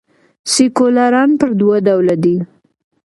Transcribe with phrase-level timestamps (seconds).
[0.53, 2.35] سیکولران پر دوه ډوله دي.